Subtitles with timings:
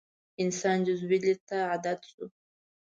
[0.43, 2.23] انسان جزوي لید ته عادت شو.